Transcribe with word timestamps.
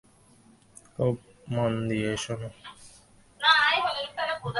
খুব 0.95 1.15
মন 1.51 1.71
দিয়ে 1.89 2.11
শোন। 2.17 2.41